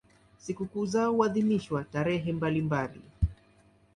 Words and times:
Sikukuu 0.39 0.85
zao 0.85 1.13
huadhimishwa 1.13 1.83
tarehe 1.83 2.33
mbalimbali. 2.33 3.01